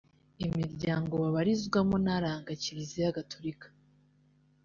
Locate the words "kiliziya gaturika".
2.61-3.67